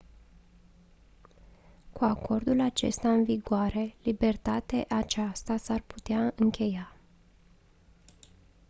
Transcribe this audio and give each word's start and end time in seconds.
cu 1.91 2.03
acordul 2.03 2.59
acesta 2.61 3.11
în 3.11 3.23
vigoare 3.23 3.95
libertate 4.03 4.85
aceasta 4.89 5.57
s-ar 5.57 5.81
putea 5.87 6.33
încheia 6.35 6.93